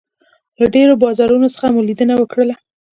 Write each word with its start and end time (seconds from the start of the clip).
له 0.59 0.65
ډېرو 0.75 0.93
بازارونو 1.03 1.47
څخه 1.53 1.65
مو 1.73 1.81
لیدنه 1.87 2.13
وکړله. 2.17 2.55